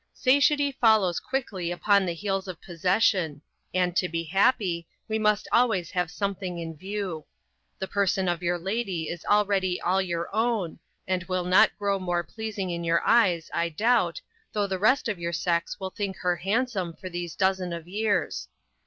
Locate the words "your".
8.41-8.57, 10.01-10.27, 12.83-13.05, 15.19-15.33